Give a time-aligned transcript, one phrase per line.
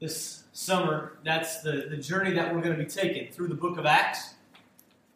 [0.00, 3.76] this summer, that's the, the journey that we're going to be taking through the book
[3.76, 4.34] of Acts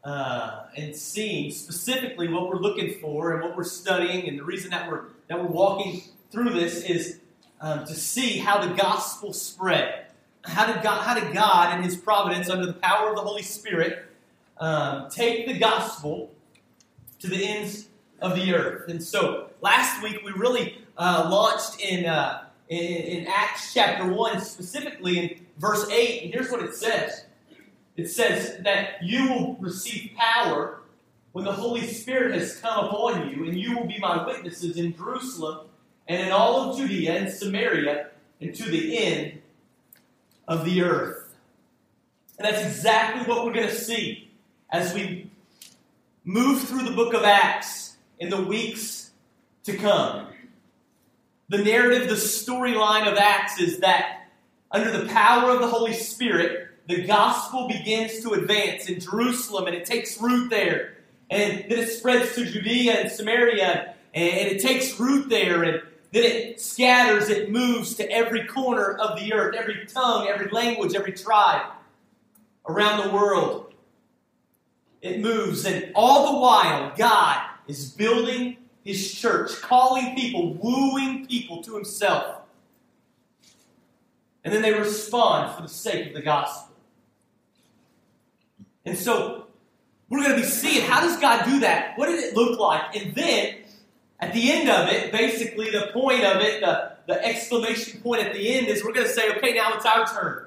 [0.04, 4.28] uh, and seeing specifically what we're looking for and what we're studying.
[4.28, 7.20] And the reason that we're, that we're walking through this is
[7.60, 10.07] um, to see how the gospel spread.
[10.45, 13.43] How did, God, how did God, in His providence, under the power of the Holy
[13.43, 14.05] Spirit,
[14.59, 16.30] um, take the gospel
[17.21, 17.89] to the ends
[18.21, 18.91] of the earth?
[18.91, 24.40] And so, last week we really uh, launched in, uh, in, in Acts chapter 1,
[24.40, 26.24] specifically in verse 8.
[26.24, 27.27] And here's what it says
[27.96, 30.80] it says that you will receive power
[31.32, 34.95] when the Holy Spirit has come upon you, and you will be my witnesses in
[34.96, 35.66] Jerusalem
[36.06, 38.10] and in all of Judea and Samaria
[38.41, 39.42] and to the end
[40.46, 41.34] of the earth.
[42.38, 44.30] And that's exactly what we're going to see
[44.70, 45.30] as we
[46.24, 49.10] move through the book of Acts in the weeks
[49.64, 50.27] to come.
[51.48, 54.29] The narrative, the storyline of Acts is that
[54.71, 59.75] under the power of the Holy Spirit, the gospel begins to advance in Jerusalem and
[59.75, 60.97] it takes root there.
[61.31, 66.25] And then it spreads to Judea and Samaria and it takes root there and then
[66.25, 71.12] it scatters, it moves to every corner of the earth, every tongue, every language, every
[71.12, 71.73] tribe
[72.69, 73.75] around the world.
[75.03, 81.62] It moves, and all the while, God is building His church, calling people, wooing people
[81.62, 82.42] to Himself.
[84.44, 86.74] And then they respond for the sake of the gospel.
[88.84, 89.46] And so,
[90.08, 91.96] we're going to be seeing how does God do that?
[91.98, 92.94] What did it look like?
[92.94, 93.56] And then,
[94.20, 98.34] at the end of it, basically, the point of it, the, the exclamation point at
[98.34, 100.46] the end is we're going to say, okay, now it's our turn.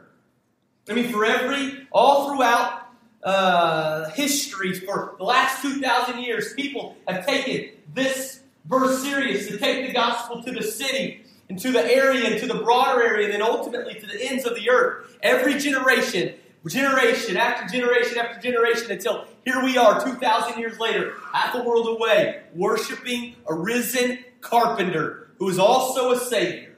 [0.89, 2.86] I mean, for every, all throughout
[3.23, 9.87] uh, history, for the last 2,000 years, people have taken this verse serious to take
[9.87, 13.33] the gospel to the city and to the area and to the broader area and
[13.33, 15.17] then ultimately to the ends of the earth.
[15.21, 16.35] Every generation,
[16.67, 21.87] generation after generation after generation until here we are 2,000 years later, half a world
[21.87, 26.75] away, worshiping a risen carpenter who is also a Savior.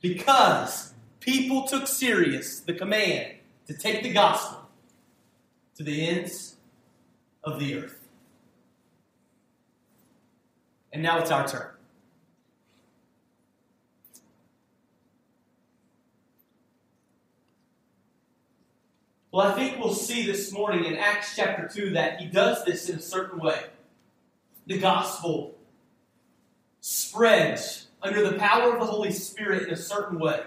[0.00, 3.33] Because people took serious the command
[3.66, 4.68] to take the gospel
[5.76, 6.56] to the ends
[7.42, 8.00] of the earth.
[10.92, 11.70] And now it's our turn.
[19.32, 22.88] Well, I think we'll see this morning in Acts chapter 2 that he does this
[22.88, 23.64] in a certain way.
[24.68, 25.56] The gospel
[26.80, 30.42] spreads under the power of the Holy Spirit in a certain way.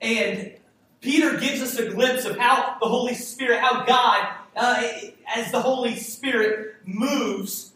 [0.00, 0.54] And
[1.04, 4.26] Peter gives us a glimpse of how the Holy Spirit, how God,
[4.56, 4.90] uh,
[5.36, 7.72] as the Holy Spirit moves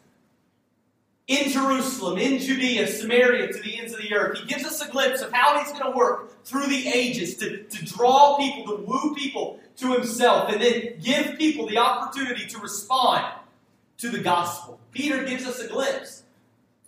[1.26, 4.38] in Jerusalem, in Judea, Samaria, to the ends of the earth.
[4.38, 7.64] He gives us a glimpse of how he's going to work through the ages to,
[7.64, 12.58] to draw people, to woo people to himself, and then give people the opportunity to
[12.58, 13.26] respond
[13.98, 14.80] to the gospel.
[14.90, 16.22] Peter gives us a glimpse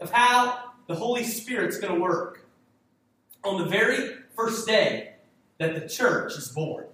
[0.01, 2.47] of how the Holy Spirit's going to work
[3.45, 5.09] on the very first day
[5.60, 6.87] that the church is born.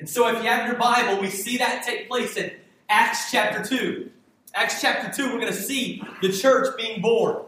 [0.00, 2.50] And so, if you have your Bible, we see that take place in
[2.88, 4.10] Acts chapter 2.
[4.54, 7.44] Acts chapter 2, we're going to see the church being born.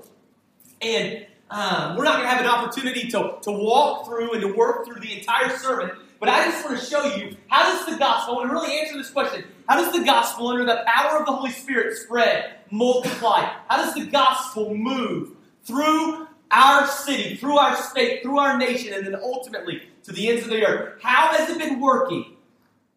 [0.80, 4.52] And um, we're not going to have an opportunity to, to walk through and to
[4.52, 7.98] work through the entire sermon, but I just want to show you how does the
[7.98, 11.18] gospel, I want to really answer this question, how does the gospel under the power
[11.18, 13.48] of the Holy Spirit spread, multiply?
[13.68, 15.32] How does the gospel move
[15.64, 20.44] through our city, through our state, through our nation, and then ultimately to the ends
[20.44, 21.00] of the earth?
[21.02, 22.36] How has it been working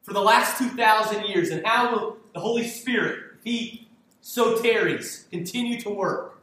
[0.03, 1.49] for the last 2,000 years?
[1.49, 3.87] And how will the Holy Spirit, if He
[4.21, 6.41] so tarries, continue to work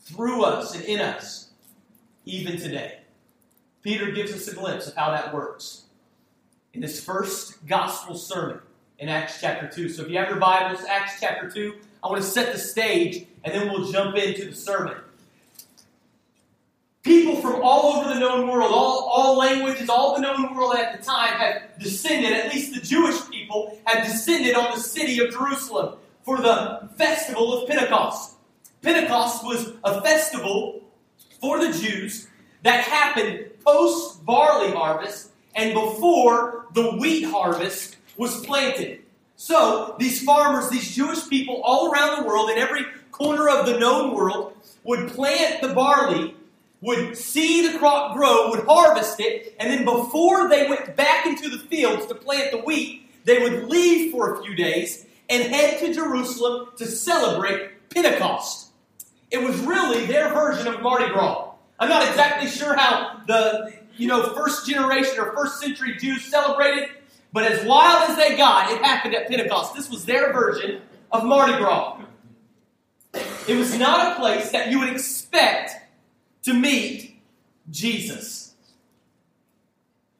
[0.00, 1.50] through us and in us,
[2.24, 3.00] even today.
[3.82, 5.84] Peter gives us a glimpse of how that works
[6.74, 8.60] in his first gospel sermon
[8.98, 9.88] in Acts chapter 2.
[9.88, 13.26] So if you have your Bibles, Acts chapter 2, I want to set the stage
[13.42, 14.96] and then we'll jump into the sermon.
[17.02, 20.98] People from all over the known world, all, all languages, all the known world at
[20.98, 25.32] the time had descended, at least the Jewish people had descended on the city of
[25.32, 28.34] Jerusalem for the festival of Pentecost.
[28.82, 30.82] Pentecost was a festival
[31.40, 32.28] for the Jews
[32.62, 39.00] that happened post barley harvest and before the wheat harvest was planted.
[39.36, 43.78] So, these farmers, these Jewish people all around the world, in every corner of the
[43.78, 44.52] known world,
[44.84, 46.34] would plant the barley,
[46.80, 51.48] would see the crop grow, would harvest it, and then before they went back into
[51.48, 55.78] the fields to plant the wheat, they would leave for a few days and head
[55.80, 58.68] to Jerusalem to celebrate Pentecost.
[59.30, 61.52] It was really their version of Mardi Gras.
[61.78, 66.88] I'm not exactly sure how the you know, first generation or first century Jews celebrated.
[67.32, 69.74] But as wild as they got, it happened at Pentecost.
[69.74, 70.80] This was their version
[71.12, 72.00] of Mardi Gras.
[73.46, 75.76] It was not a place that you would expect
[76.42, 77.20] to meet
[77.70, 78.54] Jesus.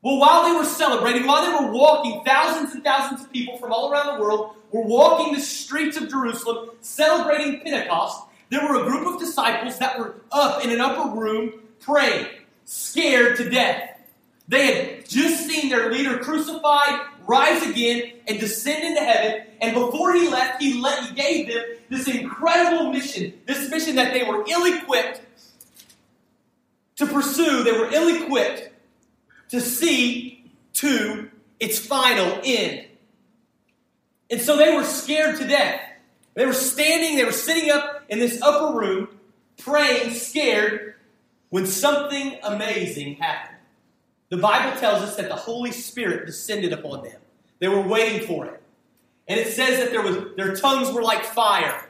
[0.02, 3.72] Well, while they were celebrating, while they were walking, thousands and thousands of people from
[3.72, 8.22] all around the world were walking the streets of Jerusalem celebrating Pentecost.
[8.48, 12.26] There were a group of disciples that were up in an upper room praying,
[12.64, 13.98] scared to death.
[14.48, 19.46] They had just seen their leader crucified, rise again, and descend into heaven.
[19.60, 24.12] And before he left, he, let, he gave them this incredible mission, this mission that
[24.12, 25.20] they were ill equipped
[27.00, 28.70] to pursue, they were ill equipped
[29.48, 30.44] to see
[30.74, 32.86] to its final end.
[34.30, 35.80] And so they were scared to death.
[36.34, 39.08] They were standing, they were sitting up in this upper room,
[39.56, 40.94] praying, scared,
[41.48, 43.56] when something amazing happened.
[44.28, 47.18] The Bible tells us that the Holy Spirit descended upon them.
[47.58, 48.62] They were waiting for it.
[49.26, 51.88] And it says that there was their tongues were like fire.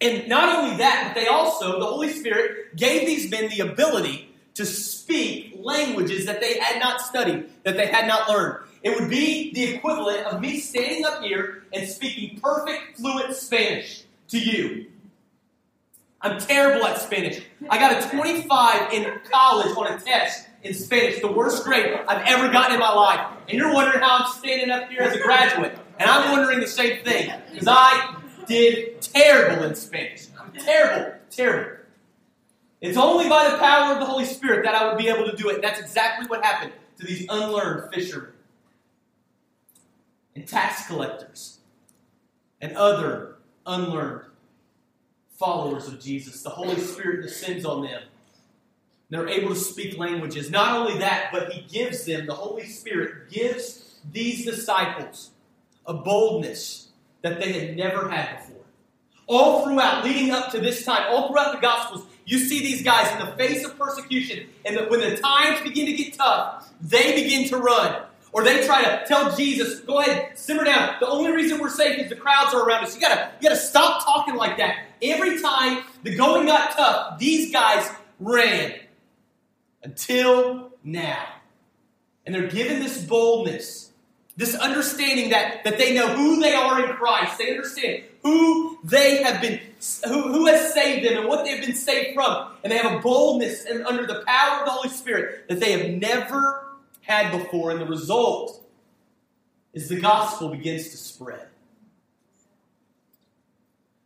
[0.00, 4.34] And not only that, but they also, the Holy Spirit gave these men the ability
[4.54, 8.66] to speak languages that they had not studied, that they had not learned.
[8.82, 14.04] It would be the equivalent of me standing up here and speaking perfect, fluent Spanish
[14.28, 14.86] to you.
[16.22, 17.42] I'm terrible at Spanish.
[17.68, 22.26] I got a 25 in college on a test in Spanish, the worst grade I've
[22.26, 23.26] ever gotten in my life.
[23.48, 25.78] And you're wondering how I'm standing up here as a graduate.
[25.98, 27.32] And I'm wondering the same thing.
[27.50, 30.26] Because I did terrible in Spanish.
[30.58, 31.76] Terrible, terrible.
[32.80, 35.36] It's only by the power of the Holy Spirit that I would be able to
[35.36, 35.60] do it.
[35.60, 38.32] That's exactly what happened to these unlearned fishermen
[40.34, 41.58] and tax collectors
[42.60, 44.26] and other unlearned
[45.38, 46.42] followers of Jesus.
[46.42, 48.02] The Holy Spirit descends on them.
[49.10, 50.50] They're able to speak languages.
[50.50, 55.30] Not only that, but He gives them, the Holy Spirit gives these disciples
[55.84, 56.89] a boldness
[57.22, 58.62] that they had never had before.
[59.26, 63.10] All throughout, leading up to this time, all throughout the Gospels, you see these guys
[63.12, 67.48] in the face of persecution, and when the times begin to get tough, they begin
[67.48, 68.02] to run.
[68.32, 70.94] Or they try to tell Jesus, go ahead, simmer down.
[71.00, 72.94] The only reason we're safe is the crowds are around us.
[72.94, 74.76] You gotta, you gotta stop talking like that.
[75.02, 77.90] Every time the going got tough, these guys
[78.20, 78.74] ran.
[79.82, 81.26] Until now.
[82.24, 83.89] And they're given this boldness,
[84.40, 87.36] this understanding that, that they know who they are in Christ.
[87.36, 89.60] They understand who they have been,
[90.06, 92.48] who, who has saved them and what they've been saved from.
[92.64, 95.72] And they have a boldness and under the power of the Holy Spirit that they
[95.72, 96.66] have never
[97.02, 98.64] had before, and the result
[99.74, 101.46] is the gospel begins to spread.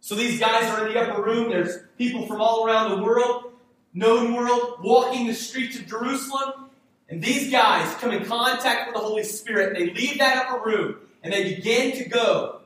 [0.01, 1.49] So these guys are in the upper room.
[1.49, 3.53] There's people from all around the world,
[3.95, 6.64] known world, walking the streets of Jerusalem.
[7.09, 9.77] And these guys come in contact with the Holy Spirit.
[9.77, 12.61] They leave that upper room and they begin to go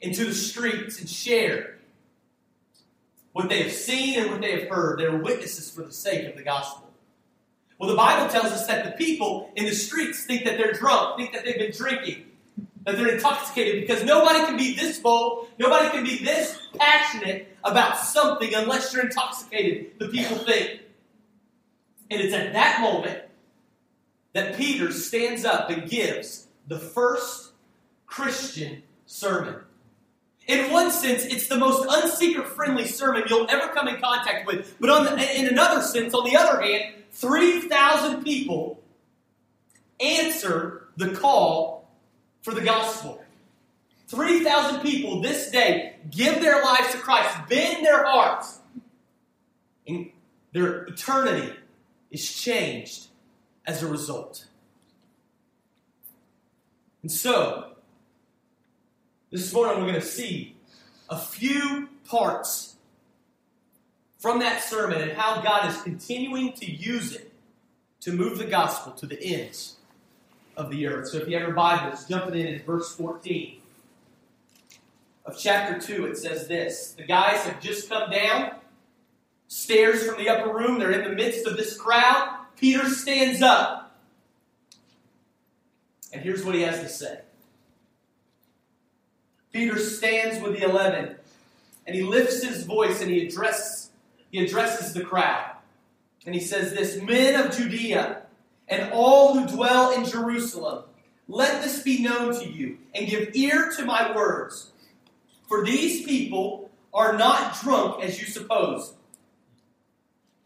[0.00, 1.78] into the streets and share
[3.32, 4.98] what they have seen and what they have heard.
[4.98, 6.88] They're witnesses for the sake of the gospel.
[7.78, 11.16] Well, the Bible tells us that the people in the streets think that they're drunk,
[11.16, 12.26] think that they've been drinking,
[12.84, 17.96] that they're intoxicated, because nobody can be this bold, nobody can be this passionate about
[17.96, 20.80] something unless you're intoxicated, the people think.
[22.10, 23.22] And it's at that moment
[24.32, 27.52] that Peter stands up and gives the first
[28.06, 29.56] Christian sermon.
[30.46, 34.76] In one sense, it's the most unseeker friendly sermon you'll ever come in contact with.
[34.80, 38.82] But the, in another sense, on the other hand, 3,000 people
[40.00, 41.88] answer the call
[42.42, 43.22] for the gospel.
[44.08, 48.58] 3,000 people this day give their lives to Christ, bend their hearts,
[49.86, 50.10] and
[50.52, 51.52] their eternity
[52.10, 53.08] is changed
[53.66, 54.46] as a result.
[57.02, 57.72] And so,
[59.30, 60.56] this morning we're going to see
[61.08, 62.76] a few parts
[64.18, 67.32] from that sermon and how God is continuing to use it
[68.00, 69.76] to move the gospel to the ends
[70.56, 71.08] of the earth.
[71.08, 73.56] So if you have your Bibles, jumping in at verse 14
[75.24, 78.52] of chapter 2, it says this The guys have just come down
[79.50, 80.78] stairs from the upper room.
[80.78, 82.38] They're in the midst of this crowd.
[82.56, 83.98] Peter stands up.
[86.12, 87.20] And here's what he has to say
[89.52, 91.16] Peter stands with the eleven,
[91.86, 93.90] and he lifts his voice and he addresses
[94.30, 95.56] he addresses the crowd.
[96.24, 98.22] And he says this Men of Judea
[98.68, 100.84] and all who dwell in Jerusalem,
[101.26, 104.70] let this be known to you, and give ear to my words.
[105.48, 108.94] For these people are not drunk as you suppose,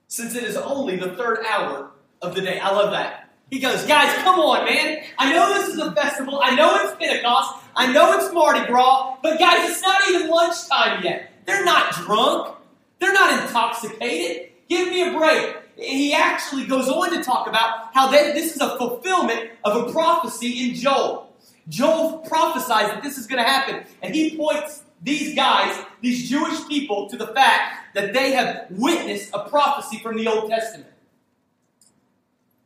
[0.09, 1.91] since it is only the third hour
[2.23, 2.59] of the day.
[2.59, 3.31] I love that.
[3.51, 5.05] He goes, guys, come on, man.
[5.19, 6.41] I know this is a festival.
[6.43, 7.63] I know it's Pentecost.
[7.77, 9.17] I know it's Mardi Gras.
[9.23, 11.31] But guys, it's not even lunchtime yet.
[11.47, 12.57] They're not drunk.
[12.99, 14.51] They're not intoxicated.
[14.69, 15.57] Give me a break.
[15.77, 19.93] He actually goes on to talk about how they, this is a fulfillment of a
[19.93, 21.33] prophecy in Joel.
[21.69, 26.67] Joel prophesies that this is going to happen, and he points these guys, these Jewish
[26.69, 30.91] people, to the fact that they have witnessed a prophecy from the Old Testament.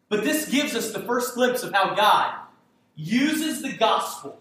[0.08, 2.34] But this gives us the first glimpse of how God
[2.96, 4.40] uses the gospel.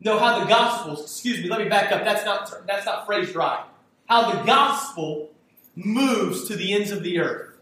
[0.00, 2.04] No, how the gospel, excuse me, let me back up.
[2.04, 3.64] That's not that's not phrased right.
[4.06, 5.30] How the gospel
[5.74, 7.56] moves to the ends of the earth.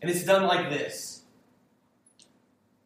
[0.00, 1.22] And it's done like this.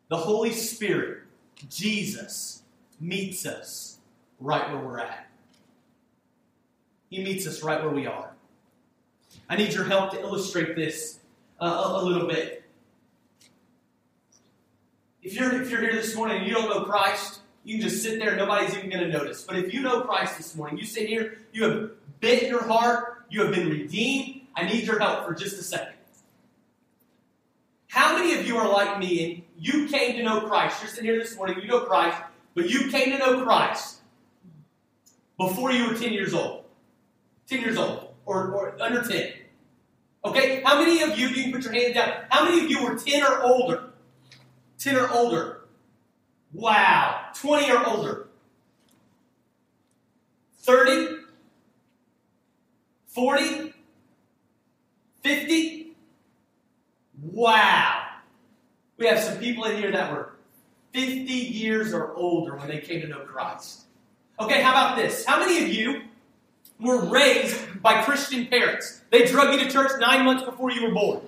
[0.08, 1.22] The Holy Spirit,
[1.68, 2.62] Jesus,
[3.00, 3.98] meets us
[4.40, 5.28] right where we're at.
[7.08, 8.33] He meets us right where we are.
[9.48, 11.18] I need your help to illustrate this
[11.60, 12.64] uh, a, a little bit.
[15.22, 18.02] If you're, if you're here this morning and you don't know Christ, you can just
[18.02, 19.42] sit there nobody's even going to notice.
[19.42, 23.24] But if you know Christ this morning, you sit here, you have bit your heart,
[23.30, 24.42] you have been redeemed.
[24.54, 25.94] I need your help for just a second.
[27.88, 30.82] How many of you are like me and you came to know Christ?
[30.82, 32.20] You're sitting here this morning, you know Christ,
[32.54, 33.98] but you came to know Christ
[35.38, 36.64] before you were 10 years old.
[37.48, 39.32] 10 years old, or, or under 10.
[40.24, 40.62] Okay?
[40.64, 42.96] How many of you, you can put your hands down, how many of you were
[42.96, 43.90] 10 or older?
[44.78, 45.60] 10 or older.
[46.52, 47.26] Wow.
[47.34, 48.28] 20 or older.
[50.58, 51.18] 30?
[53.08, 53.74] 40?
[55.22, 55.96] 50?
[57.22, 58.06] Wow.
[58.96, 60.34] We have some people in here that were
[60.92, 63.86] 50 years or older when they came to know Christ.
[64.38, 65.24] Okay, how about this?
[65.24, 66.02] How many of you
[66.84, 69.00] were raised by Christian parents?
[69.10, 71.20] They drug you to church nine months before you were born,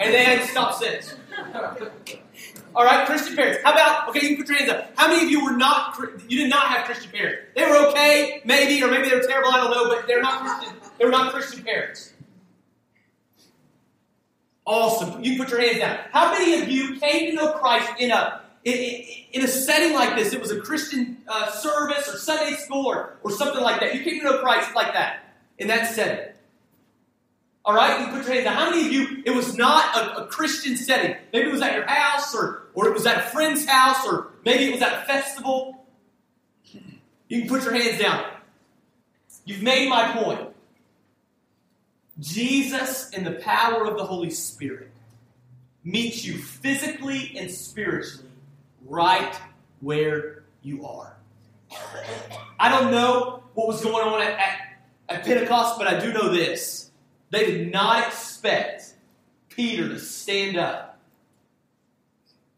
[0.00, 1.14] and they hadn't stopped since.
[2.74, 3.60] All right, Christian parents.
[3.64, 4.20] How about okay?
[4.20, 4.92] You can put your hands up.
[4.96, 5.98] How many of you were not?
[6.28, 7.42] You did not have Christian parents.
[7.56, 9.50] They were okay, maybe, or maybe they were terrible.
[9.50, 10.76] I don't know, but they're not Christian.
[10.98, 12.12] They were not Christian parents.
[14.64, 15.24] Awesome.
[15.24, 15.98] You put your hands down.
[16.12, 18.42] How many of you came to know Christ in a
[19.32, 20.32] in, a setting like this?
[20.32, 23.94] It was a Christian uh, service or Sunday school or, or something like that.
[23.94, 26.32] You came to know Christ like that in that setting.
[27.64, 28.56] All right, you put your hands down.
[28.56, 31.16] How many of you, it was not a, a, Christian setting?
[31.32, 34.28] Maybe it was at your house, or, or it was at a friend's house, or
[34.44, 35.84] maybe it was at a festival.
[37.28, 38.24] You can put your hands down.
[39.44, 40.48] You've made my point.
[42.20, 44.90] Jesus and the power of the Holy Spirit
[45.84, 48.27] meets you physically and spiritually
[48.88, 49.34] right
[49.80, 51.16] where you are.
[52.58, 54.58] I don't know what was going on at, at,
[55.08, 56.90] at Pentecost, but I do know this.
[57.30, 58.94] They did not expect
[59.48, 60.98] Peter to stand up,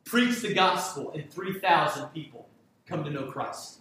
[0.05, 2.49] preach the gospel, and 3,000 people
[2.87, 3.79] come to know Christ.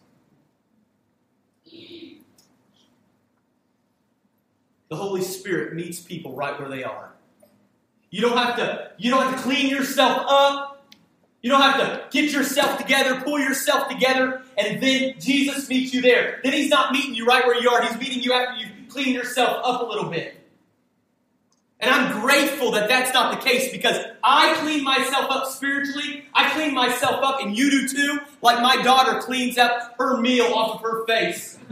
[4.89, 7.13] The Holy Spirit meets people right where they are.
[8.09, 10.78] You don't have to, you don't have to clean yourself up.
[11.41, 16.01] You don't have to get yourself together, pull yourself together, and then Jesus meets you
[16.01, 16.41] there.
[16.43, 17.81] Then he's not meeting you right where you are.
[17.81, 20.38] He's meeting you after you've cleaned yourself up a little bit.
[21.81, 26.25] And I'm grateful that that's not the case because I clean myself up spiritually.
[26.33, 30.47] I clean myself up, and you do too, like my daughter cleans up her meal
[30.53, 31.57] off of her face.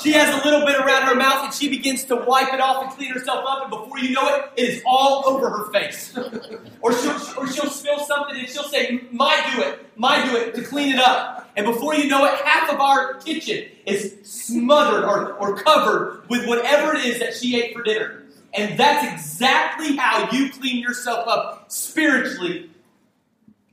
[0.00, 2.84] she has a little bit around her mouth, and she begins to wipe it off
[2.84, 6.16] and clean herself up, and before you know it, it is all over her face.
[6.80, 10.54] or, she'll, or she'll spill something, and she'll say, My do it, my do it,
[10.54, 11.50] to clean it up.
[11.56, 16.46] And before you know it, half of our kitchen is smothered or, or covered with
[16.46, 18.25] whatever it is that she ate for dinner.
[18.56, 22.70] And that's exactly how you clean yourself up spiritually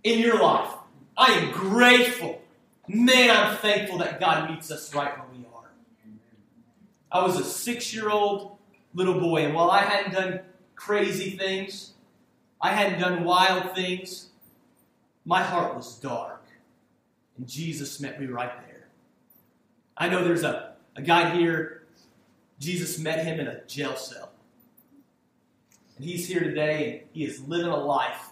[0.03, 0.69] in your life.
[1.15, 2.41] I am grateful.
[2.87, 5.69] Man, I'm thankful that God meets us right where we are.
[7.11, 8.57] I was a six year old
[8.93, 10.41] little boy, and while I hadn't done
[10.75, 11.93] crazy things,
[12.59, 14.29] I hadn't done wild things,
[15.25, 16.43] my heart was dark.
[17.37, 18.87] And Jesus met me right there.
[19.95, 21.83] I know there's a, a guy here,
[22.59, 24.32] Jesus met him in a jail cell.
[25.97, 28.29] And he's here today and he is living a life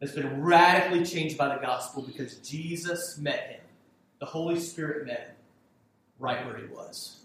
[0.00, 3.60] that's been radically changed by the gospel because Jesus met him.
[4.20, 5.36] The Holy Spirit met him
[6.18, 7.20] right where he was.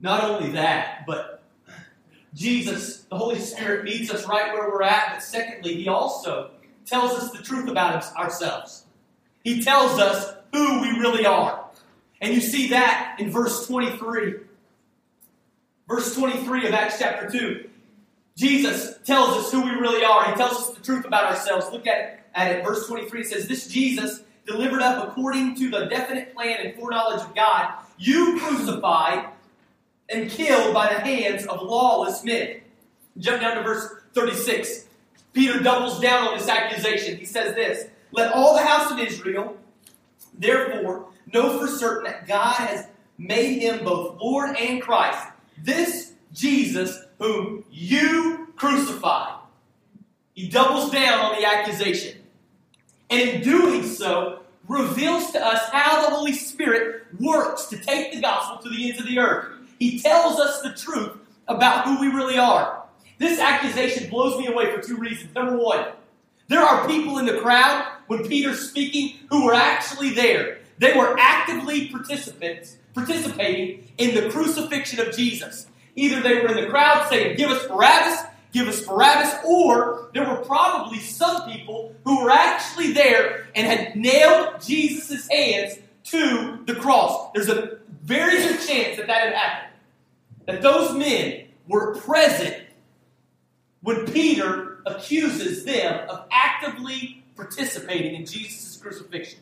[0.00, 1.42] Not only that, but
[2.34, 6.50] Jesus, the Holy Spirit, meets us right where we're at, but secondly, he also
[6.84, 8.84] tells us the truth about ourselves.
[9.42, 11.64] He tells us who we really are.
[12.20, 14.34] And you see that in verse 23.
[15.88, 17.68] Verse 23 of Acts chapter 2.
[18.36, 20.28] Jesus tells us who we really are.
[20.30, 21.66] He tells us the truth about ourselves.
[21.72, 22.64] Look at, at it.
[22.64, 27.22] Verse 23 it says, This Jesus, delivered up according to the definite plan and foreknowledge
[27.22, 29.28] of God, you crucified
[30.08, 32.60] and killed by the hands of lawless men.
[33.18, 34.86] Jump down to verse 36.
[35.32, 37.16] Peter doubles down on this accusation.
[37.16, 39.56] He says this Let all the house of Israel,
[40.38, 42.86] therefore, know for certain that God has
[43.18, 45.26] made him both Lord and Christ.
[45.62, 49.40] This Jesus whom you crucified.
[50.34, 52.18] He doubles down on the accusation.
[53.08, 58.20] And in doing so, reveals to us how the Holy Spirit works to take the
[58.20, 59.52] gospel to the ends of the earth.
[59.78, 61.12] He tells us the truth
[61.48, 62.82] about who we really are.
[63.18, 65.34] This accusation blows me away for two reasons.
[65.34, 65.86] Number one,
[66.48, 70.58] there are people in the crowd when Peter's speaking who were actually there.
[70.78, 75.66] They were actively participants, participating in the crucifixion of Jesus.
[75.94, 78.22] Either they were in the crowd saying, Give us Barabbas,
[78.52, 83.96] give us Barabbas, or there were probably some people who were actually there and had
[83.96, 87.30] nailed Jesus' hands to the cross.
[87.34, 89.72] There's a very good chance that that had happened.
[90.46, 92.64] That those men were present
[93.82, 99.40] when Peter accuses them of actively participating in Jesus' crucifixion.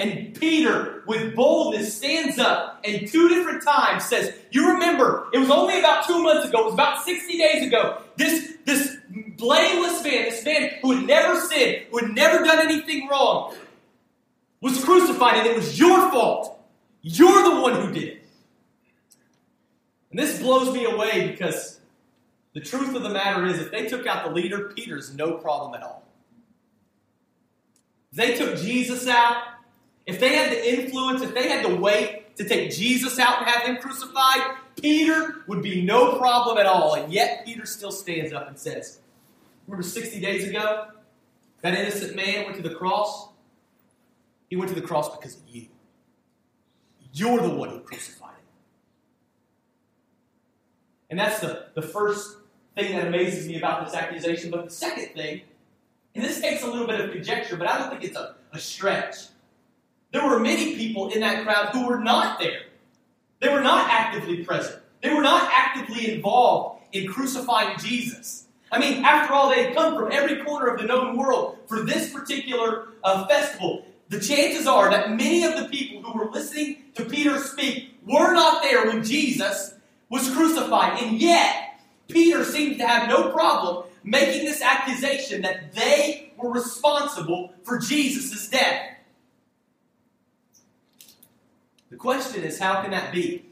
[0.00, 5.50] And Peter, with boldness, stands up and two different times says, You remember, it was
[5.50, 8.96] only about two months ago, it was about 60 days ago, this, this
[9.36, 13.54] blameless man, this man who had never sinned, who had never done anything wrong,
[14.62, 16.58] was crucified, and it was your fault.
[17.02, 18.26] You're the one who did it.
[20.10, 21.78] And this blows me away because
[22.54, 25.74] the truth of the matter is, if they took out the leader, Peter's no problem
[25.74, 26.04] at all.
[28.12, 29.59] If they took Jesus out,
[30.06, 33.48] if they had the influence, if they had the weight to take Jesus out and
[33.48, 36.94] have him crucified, Peter would be no problem at all.
[36.94, 39.00] And yet, Peter still stands up and says,
[39.66, 40.88] Remember 60 days ago?
[41.62, 43.28] That innocent man went to the cross.
[44.48, 45.66] He went to the cross because of you.
[47.12, 48.36] You're the one who crucified him.
[51.10, 52.38] And that's the, the first
[52.74, 54.50] thing that amazes me about this accusation.
[54.50, 55.42] But the second thing,
[56.14, 58.58] and this takes a little bit of conjecture, but I don't think it's a, a
[58.58, 59.16] stretch.
[60.12, 62.62] There were many people in that crowd who were not there.
[63.40, 64.82] They were not actively present.
[65.02, 68.46] They were not actively involved in crucifying Jesus.
[68.72, 71.82] I mean, after all, they had come from every corner of the known world for
[71.82, 73.84] this particular uh, festival.
[74.08, 78.32] The chances are that many of the people who were listening to Peter speak were
[78.32, 79.74] not there when Jesus
[80.08, 81.02] was crucified.
[81.02, 87.52] And yet, Peter seems to have no problem making this accusation that they were responsible
[87.62, 88.96] for Jesus' death.
[91.89, 93.44] The question is, how can that be?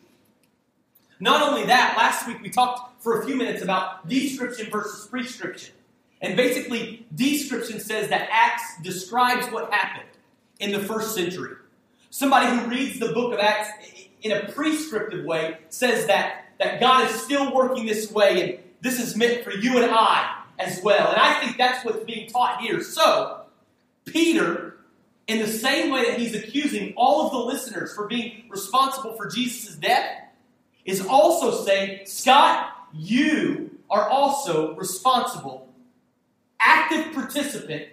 [1.21, 5.75] Not only that, last week we talked for a few minutes about description versus prescription.
[6.21, 10.09] And basically, description says that Acts describes what happened
[10.59, 11.57] in the first century.
[12.11, 13.69] Somebody who reads the book of Acts
[14.23, 18.99] in a prescriptive way says that, that God is still working this way and this
[18.99, 21.13] is meant for you and I as well.
[21.13, 22.83] And I think that's what's being taught here.
[22.83, 23.43] So,
[24.07, 24.78] Peter
[25.29, 29.29] in the same way that he's accusing all of the listeners for being responsible for
[29.29, 30.23] Jesus' death,
[30.87, 35.69] is also saying, Scott, you are also responsible,
[36.59, 37.89] active participant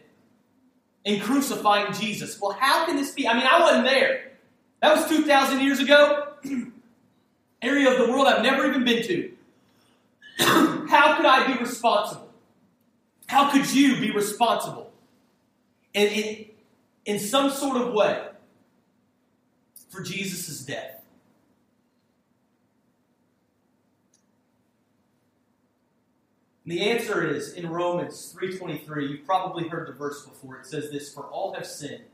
[1.03, 2.39] in crucifying Jesus.
[2.39, 3.27] Well, how can this be?
[3.27, 4.31] I mean, I wasn't there.
[4.81, 6.33] That was 2,000 years ago.
[7.61, 9.31] Area of the world I've never even been to.
[10.89, 12.29] how could I be responsible?
[13.27, 14.93] How could you be responsible?
[15.93, 16.45] And, and
[17.05, 18.27] in some sort of way
[19.89, 21.03] for Jesus' death.
[26.63, 29.07] And the answer is in Romans 3:23.
[29.07, 30.57] You've probably heard the verse before.
[30.57, 32.05] It says this, "For all have sinned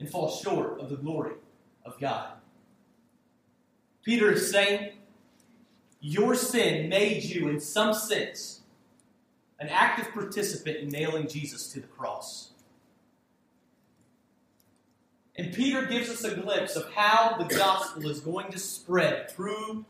[0.00, 1.34] and fall short of the glory
[1.84, 2.40] of God."
[4.02, 4.96] Peter is saying,
[6.00, 8.60] your sin made you in some sense
[9.58, 12.52] an active participant in nailing Jesus to the cross.
[15.38, 19.84] And Peter gives us a glimpse of how the gospel is going to spread through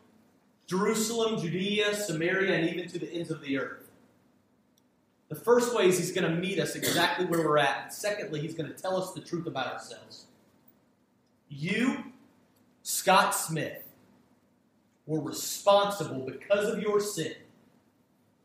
[0.67, 3.89] Jerusalem, Judea, Samaria, and even to the ends of the earth.
[5.29, 7.85] The first way is he's going to meet us exactly where we're at.
[7.85, 10.27] And secondly, he's going to tell us the truth about ourselves.
[11.49, 12.05] You,
[12.83, 13.83] Scott Smith,
[15.07, 17.35] were responsible because of your sin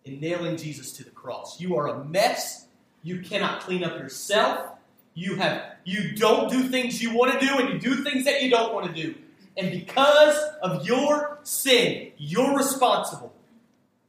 [0.05, 1.59] in nailing Jesus to the cross.
[1.59, 2.67] You are a mess.
[3.03, 4.71] You cannot clean up yourself.
[5.13, 8.41] You have you don't do things you want to do and you do things that
[8.41, 9.15] you don't want to do.
[9.57, 13.33] And because of your sin, you're responsible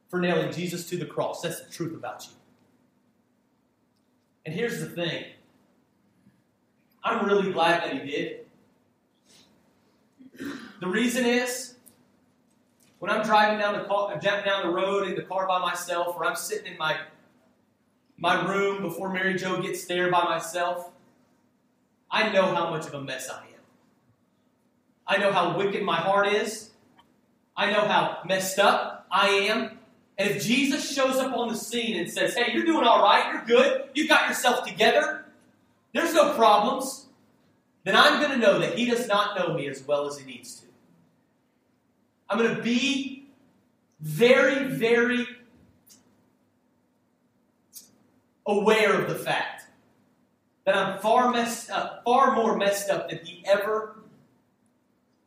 [0.09, 1.43] for nailing Jesus to the cross.
[1.43, 2.33] That's the truth about you.
[4.45, 5.25] And here's the thing
[7.03, 8.47] I'm really glad that he did.
[10.81, 11.75] The reason is
[12.99, 16.25] when I'm driving down the car, down the road in the car by myself, or
[16.25, 16.97] I'm sitting in my
[18.17, 20.93] my room before Mary Jo gets there by myself,
[22.13, 23.63] I know how much of a mess I am.
[25.07, 26.71] I know how wicked my heart is.
[27.57, 29.79] I know how messed up I am.
[30.19, 33.33] And if Jesus shows up on the scene and says, Hey, you're doing all right,
[33.33, 35.25] you're good, you got yourself together,
[35.95, 37.07] there's no problems,
[37.85, 40.27] then I'm going to know that He does not know me as well as He
[40.27, 40.67] needs to.
[42.29, 43.27] I'm going to be
[44.01, 45.27] very, very
[48.47, 49.62] aware of the fact
[50.65, 53.97] that I'm far messed up, uh, far more messed up than He ever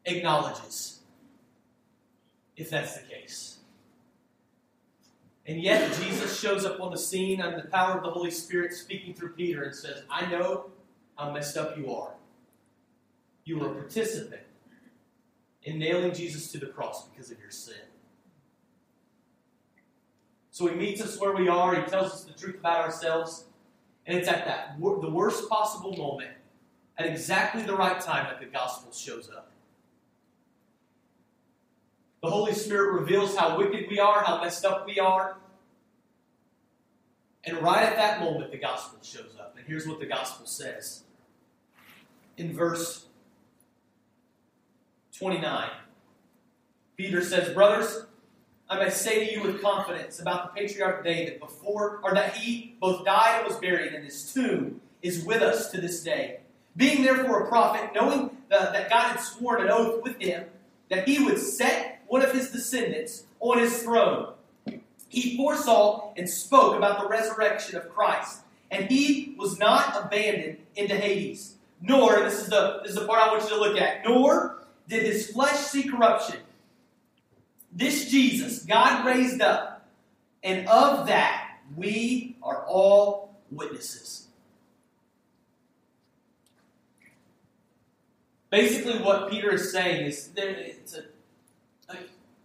[0.05, 0.99] acknowledges,
[2.55, 3.57] if that's the case.
[5.47, 8.73] And yet, Jesus shows up on the scene under the power of the Holy Spirit
[8.73, 10.71] speaking through Peter and says, I know
[11.17, 12.13] how messed up you are.
[13.43, 14.41] You were a participant
[15.63, 17.75] in nailing Jesus to the cross because of your sin.
[20.49, 23.45] So he meets us where we are, he tells us the truth about ourselves,
[24.05, 26.31] and it's at that the worst possible moment,
[26.97, 29.51] at exactly the right time, that the gospel shows up.
[32.21, 35.37] The Holy Spirit reveals how wicked we are, how messed up we are.
[37.43, 39.55] And right at that moment, the gospel shows up.
[39.57, 41.03] And here's what the gospel says
[42.37, 43.05] in verse
[45.17, 45.69] 29.
[46.97, 48.05] Peter says, Brothers,
[48.69, 52.75] I may say to you with confidence about the patriarch David before, or that he
[52.79, 56.39] both died and was buried, and his tomb is with us to this day.
[56.75, 60.45] Being therefore a prophet, knowing the, that God had sworn an oath with him
[60.89, 64.33] that he would set one of his descendants on his throne.
[65.09, 70.95] He foresaw and spoke about the resurrection of Christ, and he was not abandoned into
[70.95, 71.55] Hades.
[71.81, 74.63] Nor, this is the this is the part I want you to look at, nor
[74.87, 76.37] did his flesh see corruption.
[77.75, 79.87] This Jesus God raised up,
[80.43, 84.27] and of that we are all witnesses.
[88.49, 91.03] Basically, what Peter is saying is there, it's a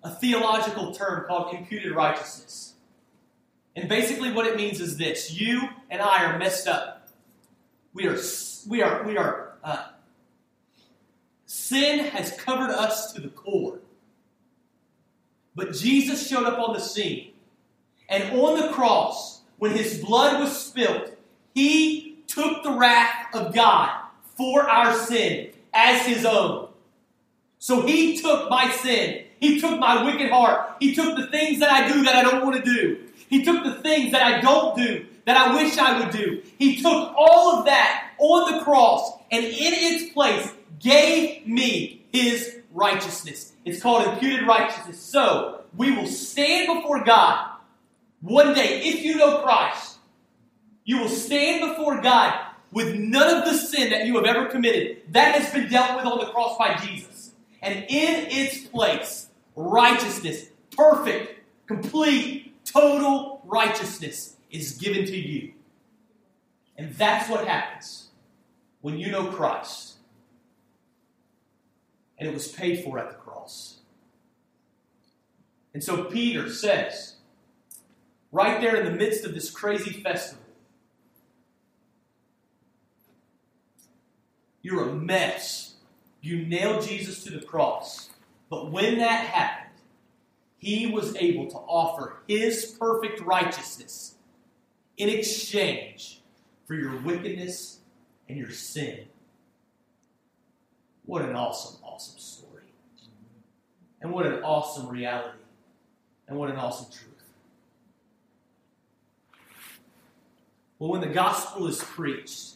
[0.02, 2.74] a theological term called imputed righteousness.
[3.76, 7.08] And basically, what it means is this you and I are messed up.
[7.92, 8.16] We are,
[8.68, 9.88] we are, we are, uh,
[11.46, 13.80] sin has covered us to the core.
[15.61, 17.33] But Jesus showed up on the scene.
[18.09, 21.16] And on the cross, when his blood was spilt,
[21.55, 23.90] he took the wrath of God
[24.37, 26.68] for our sin as his own.
[27.59, 30.77] So he took my sin he took my wicked heart.
[30.81, 32.99] He took the things that I do that I don't want to do.
[33.29, 36.42] He took the things that I don't do that I wish I would do.
[36.59, 42.60] He took all of that on the cross and in its place gave me his
[42.72, 43.52] righteousness.
[43.64, 45.00] It's called imputed righteousness.
[45.00, 47.50] So we will stand before God
[48.20, 48.83] one day.
[48.83, 49.98] If you know Christ,
[50.85, 52.38] you will stand before God
[52.72, 55.02] with none of the sin that you have ever committed.
[55.12, 57.33] That has been dealt with on the cross by Jesus.
[57.62, 65.52] And in its place, righteousness, perfect, complete, total righteousness is given to you.
[66.76, 68.09] And that's what happens
[68.80, 69.96] when you know Christ.
[72.20, 73.78] And it was paid for at the cross.
[75.72, 77.14] And so Peter says,
[78.30, 80.44] right there in the midst of this crazy festival,
[84.62, 85.74] you're a mess.
[86.20, 88.11] You nailed Jesus to the cross.
[88.50, 89.70] But when that happened,
[90.59, 94.16] he was able to offer his perfect righteousness
[94.98, 96.20] in exchange
[96.66, 97.78] for your wickedness
[98.28, 99.06] and your sin.
[101.11, 102.62] What an awesome, awesome story.
[104.01, 105.40] And what an awesome reality.
[106.29, 107.25] And what an awesome truth.
[110.79, 112.53] Well, when the gospel is preached,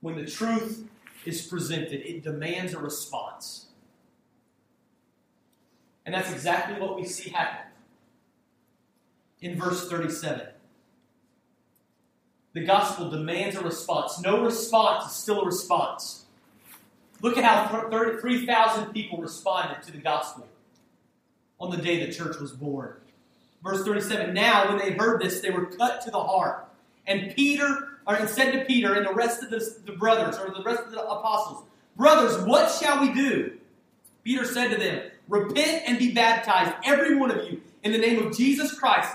[0.00, 0.88] when the truth
[1.24, 3.66] is presented, it demands a response.
[6.04, 7.70] And that's exactly what we see happen
[9.40, 10.48] in verse 37.
[12.54, 14.20] The gospel demands a response.
[14.20, 16.24] No response is still a response.
[17.20, 20.46] Look at how 3,000 people responded to the gospel
[21.60, 22.94] on the day the church was born.
[23.62, 26.68] Verse 37 Now, when they heard this, they were cut to the heart.
[27.06, 30.62] And Peter, or said to Peter and the rest of the, the brothers, or the
[30.62, 31.64] rest of the apostles,
[31.96, 33.58] Brothers, what shall we do?
[34.22, 38.24] Peter said to them, Repent and be baptized, every one of you, in the name
[38.24, 39.14] of Jesus Christ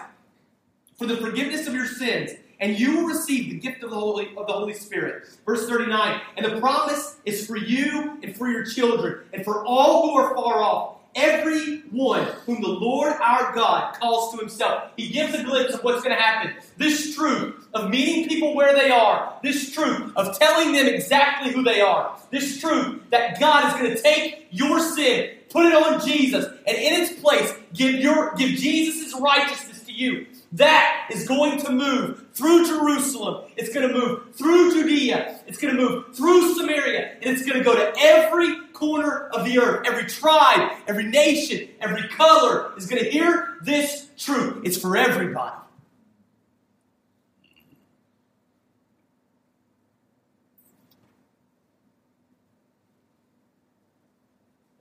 [0.98, 4.30] for the forgiveness of your sins, and you will receive the gift of the Holy
[4.38, 5.28] of the Holy Spirit.
[5.46, 10.10] Verse 39, and the promise is for you and for your children, and for all
[10.10, 14.92] who are far off, every one whom the Lord our God calls to himself.
[14.98, 16.56] He gives a glimpse of what's going to happen.
[16.78, 21.64] This truth of meeting people where they are, this truth of telling them exactly who
[21.64, 26.06] they are, this truth that God is going to take your sin, put it on
[26.06, 30.28] Jesus, and in its place, give your give Jesus' righteousness to you.
[30.54, 33.52] That is going to move through Jerusalem.
[33.58, 35.40] It's going to move through Judea.
[35.48, 37.18] It's going to move through Samaria.
[37.22, 39.88] And it's going to go to every corner of the earth.
[39.88, 44.62] Every tribe, every nation, every color is going to hear this truth.
[44.64, 45.56] It's for everybody.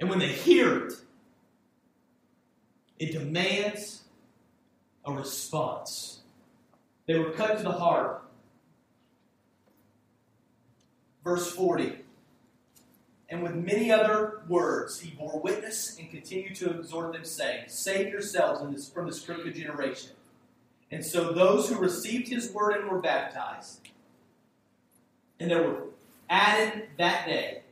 [0.00, 0.92] And when they hear it,
[2.98, 4.01] it demands
[5.04, 6.20] a response.
[7.06, 8.22] They were cut to the heart.
[11.24, 11.98] Verse 40.
[13.28, 18.08] And with many other words, he bore witness and continued to exhort them, saying, Save
[18.12, 20.10] yourselves this, from this crooked generation.
[20.90, 23.88] And so those who received his word and were baptized,
[25.40, 25.84] and there were
[26.28, 27.62] added that day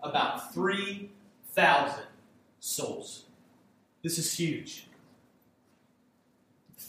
[0.00, 2.04] about 3,000
[2.60, 3.24] souls.
[4.02, 4.86] This is huge.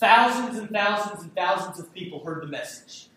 [0.02, 3.08] Thousands and thousands and thousands of people heard the message.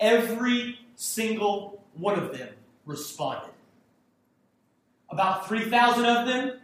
[0.00, 2.48] Every single one of them
[2.86, 3.52] responded.
[5.10, 6.58] About 3,000 of them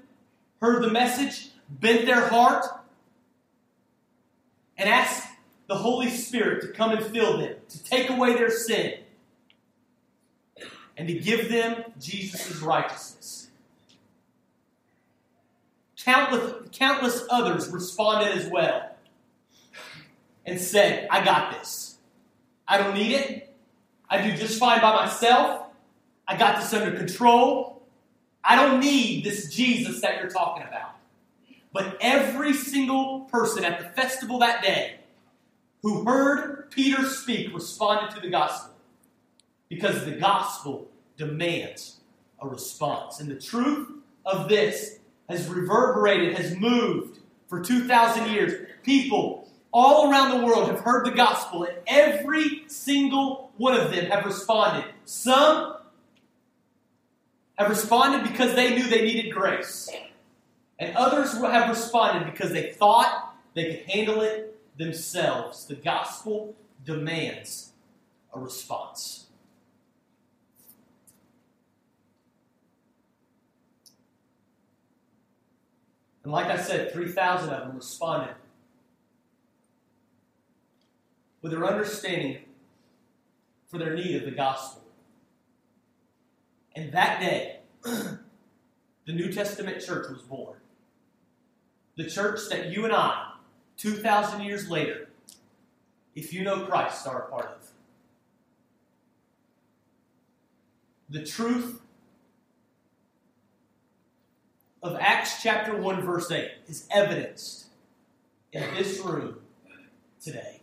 [0.60, 2.64] heard the message, bent their heart,
[4.76, 5.28] and asked
[5.68, 8.94] the Holy Spirit to come and fill them, to take away their sin,
[10.96, 13.50] and to give them Jesus' righteousness.
[15.96, 18.95] Countless, countless others responded as well
[20.46, 21.98] and said, I got this.
[22.66, 23.54] I don't need it.
[24.08, 25.66] I do just fine by myself.
[26.26, 27.82] I got this under control.
[28.42, 30.96] I don't need this Jesus that you're talking about.
[31.72, 35.00] But every single person at the festival that day
[35.82, 38.74] who heard Peter speak responded to the gospel
[39.68, 42.00] because the gospel demands
[42.40, 43.20] a response.
[43.20, 43.88] And the truth
[44.24, 48.68] of this has reverberated, has moved for 2,000 years.
[48.82, 54.06] People all around the world have heard the gospel, and every single one of them
[54.06, 54.90] have responded.
[55.04, 55.76] Some
[57.56, 59.90] have responded because they knew they needed grace,
[60.78, 65.66] and others have responded because they thought they could handle it themselves.
[65.66, 67.72] The gospel demands
[68.32, 69.26] a response.
[76.22, 78.34] And like I said, 3,000 of them responded
[81.46, 82.38] with their understanding
[83.68, 84.82] for their need of the gospel.
[86.74, 90.56] And that day, the New Testament church was born.
[91.96, 93.34] The church that you and I,
[93.76, 95.08] 2,000 years later,
[96.16, 97.68] if you know Christ, are a part of.
[101.10, 101.80] The truth
[104.82, 107.66] of Acts chapter 1, verse 8 is evidenced
[108.52, 109.36] in this room
[110.20, 110.55] today.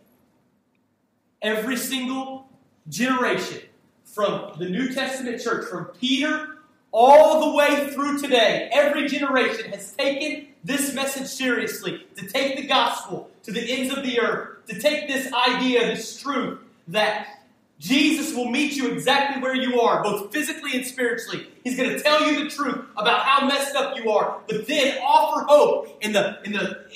[1.44, 2.48] Every single
[2.88, 3.60] generation
[4.02, 6.56] from the New Testament church, from Peter
[6.90, 12.66] all the way through today, every generation has taken this message seriously to take the
[12.66, 17.44] gospel to the ends of the earth, to take this idea, this truth that
[17.78, 21.46] Jesus will meet you exactly where you are, both physically and spiritually.
[21.62, 24.96] He's going to tell you the truth about how messed up you are, but then
[25.02, 26.86] offer hope in the in the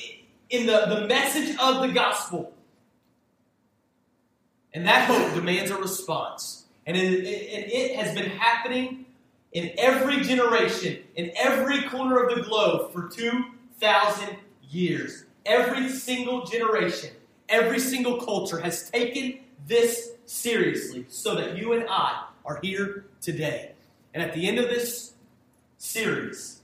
[0.49, 2.55] in the, the message of the gospel.
[4.79, 6.67] And that hope demands a response.
[6.87, 9.07] And it, it, it has been happening
[9.51, 14.37] in every generation, in every corner of the globe for 2,000
[14.71, 15.25] years.
[15.45, 17.11] Every single generation,
[17.49, 23.73] every single culture has taken this seriously so that you and I are here today.
[24.15, 25.15] And at the end of this
[25.79, 26.61] series,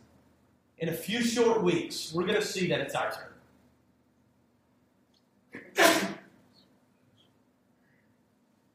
[0.79, 3.13] in a few short weeks, we're going to see that it's our
[5.75, 6.15] turn.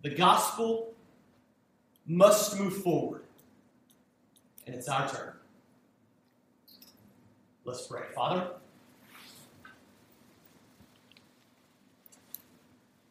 [0.02, 0.94] The gospel
[2.06, 3.24] must move forward,
[4.66, 5.34] and it's our turn.
[7.66, 8.04] Let's pray.
[8.16, 8.52] Father,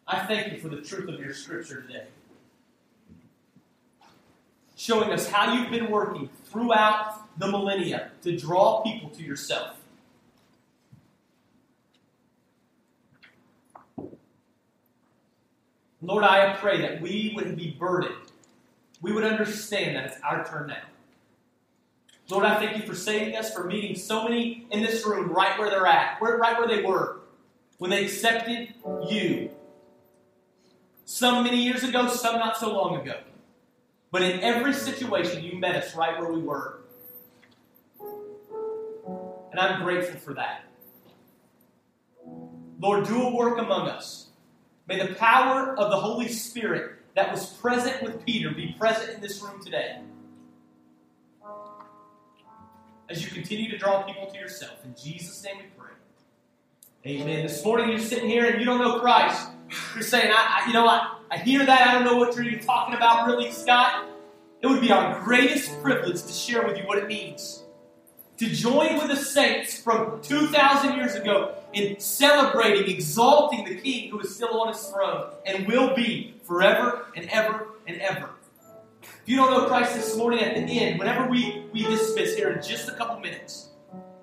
[0.07, 2.07] I thank you for the truth of your scripture today.
[4.75, 9.77] Showing us how you've been working throughout the millennia to draw people to yourself.
[16.01, 18.15] Lord, I pray that we would be burdened.
[19.01, 20.83] We would understand that it's our turn now.
[22.31, 25.59] Lord, I thank you for saving us, for meeting so many in this room right
[25.59, 27.21] where they're at, right where they were,
[27.79, 28.75] when they accepted
[29.09, 29.51] you.
[31.05, 33.19] Some many years ago, some not so long ago.
[34.11, 36.81] But in every situation, you met us right where we were.
[39.51, 40.65] And I'm grateful for that.
[42.79, 44.28] Lord, do a work among us.
[44.89, 49.21] May the power of the Holy Spirit that was present with Peter be present in
[49.21, 49.99] this room today.
[53.11, 54.83] As you continue to draw people to yourself.
[54.85, 55.93] In Jesus' name we pray.
[57.07, 57.47] Amen.
[57.47, 59.51] This morning you're sitting here and you don't know Christ.
[59.95, 61.89] You're saying, I, I you know, I, I hear that.
[61.89, 64.07] I don't know what you're even talking about, really, Scott.
[64.63, 67.65] It would be our greatest privilege to share with you what it means
[68.39, 74.21] to join with the saints from 2,000 years ago in celebrating, exalting the King who
[74.21, 78.31] is still on his throne and will be forever and ever and ever.
[79.03, 82.51] If you don't know Christ this morning at the end, whenever we, we dismiss here
[82.51, 83.69] in just a couple minutes,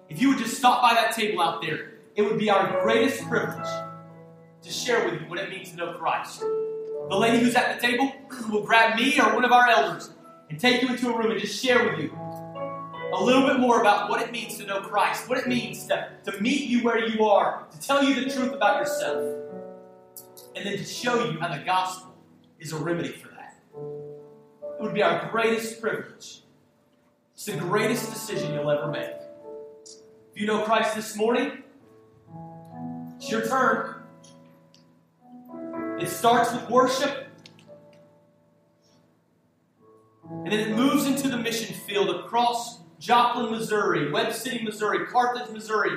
[0.09, 3.23] if you would just stop by that table out there, it would be our greatest
[3.27, 3.67] privilege
[4.61, 6.39] to share with you what it means to know Christ.
[6.39, 8.11] The lady who's at the table
[8.49, 10.09] will grab me or one of our elders
[10.49, 12.17] and take you into a room and just share with you
[13.13, 16.09] a little bit more about what it means to know Christ, what it means to,
[16.25, 19.23] to meet you where you are, to tell you the truth about yourself,
[20.55, 22.15] and then to show you how the gospel
[22.59, 23.57] is a remedy for that.
[23.75, 26.41] It would be our greatest privilege.
[27.33, 29.11] It's the greatest decision you'll ever make.
[30.33, 31.63] If you know Christ this morning,
[33.17, 33.95] it's your turn.
[35.99, 37.27] It starts with worship.
[40.29, 45.51] And then it moves into the mission field across Joplin, Missouri, Webb City, Missouri, Carthage,
[45.53, 45.91] Missouri,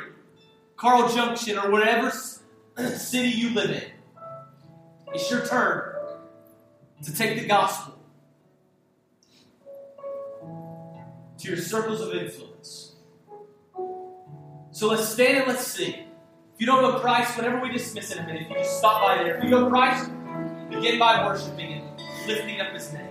[0.76, 2.10] Carl Junction, or whatever
[2.96, 3.82] city you live in.
[5.14, 5.94] It's your turn
[7.02, 7.98] to take the gospel
[11.38, 12.96] to your circles of influence.
[14.70, 15.94] So let's stand and let's sing.
[15.94, 19.22] If you don't know Christ, whenever we dismiss in a minute, you just stop by
[19.22, 19.38] there.
[19.38, 20.10] If you know Christ,
[20.68, 23.07] begin by worshiping and lifting up his name.